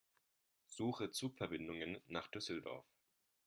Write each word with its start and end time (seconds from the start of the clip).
Suche 0.65 1.11
Zugverbindungen 1.11 2.01
nach 2.07 2.27
Düsseldorf. 2.27 2.87